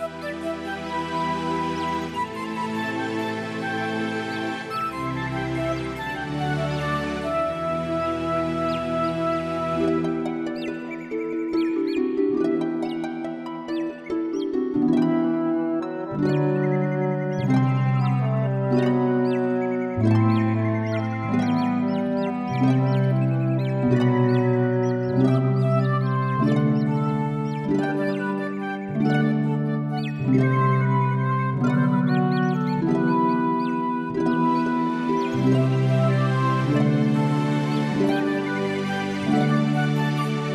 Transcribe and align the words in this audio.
Música 0.00 0.73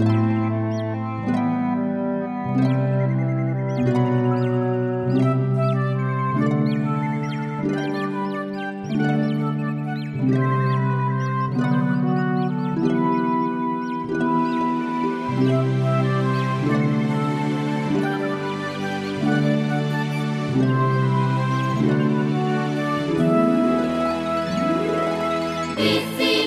Isi 0.00 0.08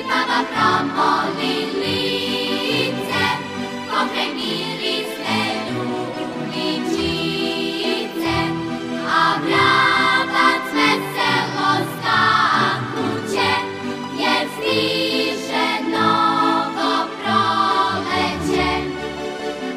Baba 0.09 0.41
Brahma 0.49 1.29
Lili. 1.37 2.32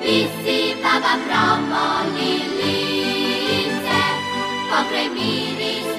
Isipava 0.06 1.19
promo 1.27 1.87
lilince, 2.15 4.03
pokremiri 4.71 5.96